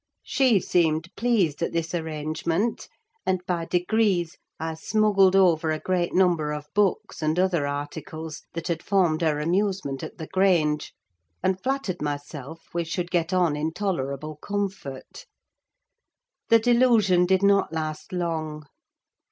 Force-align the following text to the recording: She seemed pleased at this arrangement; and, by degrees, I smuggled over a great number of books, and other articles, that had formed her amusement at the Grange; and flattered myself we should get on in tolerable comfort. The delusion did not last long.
She 0.23 0.59
seemed 0.59 1.15
pleased 1.15 1.61
at 1.61 1.73
this 1.73 1.93
arrangement; 1.93 2.87
and, 3.23 3.45
by 3.45 3.65
degrees, 3.65 4.35
I 4.59 4.73
smuggled 4.73 5.35
over 5.35 5.69
a 5.69 5.77
great 5.79 6.11
number 6.11 6.51
of 6.53 6.65
books, 6.73 7.21
and 7.21 7.37
other 7.37 7.67
articles, 7.67 8.41
that 8.53 8.67
had 8.67 8.81
formed 8.81 9.21
her 9.21 9.39
amusement 9.39 10.01
at 10.01 10.17
the 10.17 10.25
Grange; 10.25 10.95
and 11.43 11.61
flattered 11.61 12.01
myself 12.01 12.63
we 12.73 12.83
should 12.83 13.11
get 13.11 13.31
on 13.31 13.55
in 13.55 13.73
tolerable 13.73 14.37
comfort. 14.37 15.27
The 16.49 16.57
delusion 16.57 17.27
did 17.27 17.43
not 17.43 17.71
last 17.71 18.11
long. 18.11 18.65